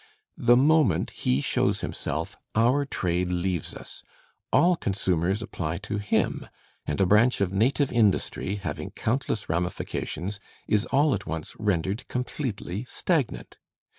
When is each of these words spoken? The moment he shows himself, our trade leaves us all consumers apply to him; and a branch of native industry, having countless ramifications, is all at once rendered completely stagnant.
The 0.39 0.57
moment 0.57 1.11
he 1.11 1.41
shows 1.41 1.81
himself, 1.81 2.35
our 2.55 2.85
trade 2.85 3.27
leaves 3.31 3.75
us 3.75 4.01
all 4.51 4.75
consumers 4.75 5.43
apply 5.43 5.77
to 5.85 5.99
him; 5.99 6.47
and 6.87 6.99
a 6.99 7.05
branch 7.05 7.39
of 7.39 7.53
native 7.53 7.91
industry, 7.93 8.55
having 8.55 8.89
countless 8.89 9.47
ramifications, 9.47 10.39
is 10.67 10.87
all 10.87 11.13
at 11.13 11.27
once 11.27 11.55
rendered 11.59 12.07
completely 12.07 12.83
stagnant. 12.85 13.59